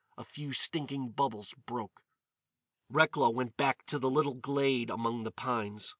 [0.17, 2.01] A few stinking bubbles broke.
[2.89, 5.89] Recklow went back to the little glade among the pines.